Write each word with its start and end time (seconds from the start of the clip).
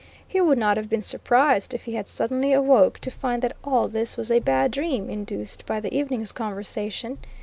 He 0.27 0.41
would 0.41 0.57
not 0.57 0.77
have 0.77 0.89
been 0.89 1.03
surprised 1.03 1.75
if 1.75 1.83
he 1.83 1.93
had 1.93 2.07
suddenly 2.07 2.53
awoke, 2.53 2.97
to 3.01 3.11
find 3.11 3.39
that 3.43 3.55
all 3.63 3.87
this 3.87 4.17
was 4.17 4.31
a 4.31 4.39
bad 4.39 4.71
dream, 4.71 5.11
induced 5.11 5.63
by 5.67 5.79
the 5.79 5.95
evening's 5.95 6.31
conversation. 6.31 7.19